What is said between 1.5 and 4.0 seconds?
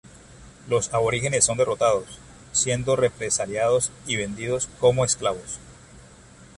derrotados, siendo represaliados